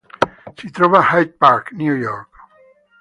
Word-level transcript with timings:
Si 0.59 0.71
trova 0.71 0.97
a 0.97 1.01
Hyde 1.19 1.35
Park, 1.37 1.73
New 1.73 1.93
York. 1.95 2.29